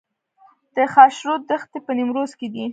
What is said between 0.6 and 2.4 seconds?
د خاشرود دښتې په نیمروز